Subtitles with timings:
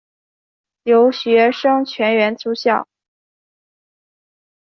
[0.81, 2.87] 留学生全员住校。